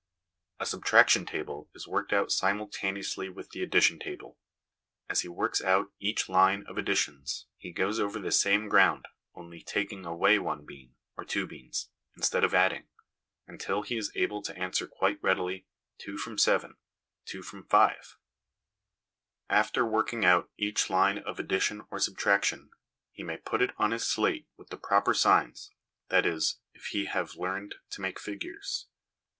A 0.59 0.65
subtraction 0.65 1.27
table 1.27 1.69
is 1.75 1.87
worked 1.87 2.11
out 2.11 2.31
simultaneously 2.31 3.29
with 3.29 3.51
the 3.51 3.61
addition 3.61 3.99
table. 3.99 4.39
As 5.07 5.21
he 5.21 5.27
works 5.27 5.61
out 5.61 5.91
each 5.99 6.27
line 6.27 6.65
of 6.65 6.75
additions, 6.79 7.45
he 7.55 7.71
goes 7.71 7.99
over 7.99 8.17
the 8.17 8.31
same 8.31 8.67
ground, 8.67 9.07
only 9.35 9.61
taking 9.61 10.03
away 10.03 10.39
one 10.39 10.65
bean, 10.65 10.95
or 11.15 11.23
two 11.23 11.45
beans, 11.45 11.91
instead 12.17 12.43
of 12.43 12.55
adding, 12.55 12.87
until 13.45 13.83
he 13.83 13.95
is 13.95 14.11
able 14.15 14.41
to 14.41 14.57
answer 14.57 14.87
quite 14.87 15.21
readily, 15.21 15.67
2 15.99 16.17
from 16.17 16.35
7? 16.39 16.77
2 17.25 17.43
from 17.43 17.67
5? 17.67 18.17
After 19.49 19.85
working 19.85 20.25
out 20.25 20.49
each 20.57 20.89
line 20.89 21.19
of 21.19 21.37
LESSONS 21.37 21.39
AS 21.39 21.39
INSTRUMENTS 21.39 21.43
OF 21.43 21.43
EDUCATION 21.43 21.77
257 21.77 21.87
addition 21.87 21.87
or 21.91 21.99
subtraction, 21.99 22.71
he 23.11 23.21
may 23.21 23.37
put 23.37 23.61
it 23.61 23.75
on 23.77 23.91
his 23.91 24.07
slate 24.07 24.47
with 24.57 24.69
the 24.69 24.77
proper 24.77 25.13
signs, 25.13 25.69
that 26.09 26.25
is, 26.25 26.59
if 26.73 26.85
he 26.85 27.05
have 27.05 27.35
learned 27.35 27.75
to 27.91 28.01
make 28.01 28.19
figures. 28.19 28.87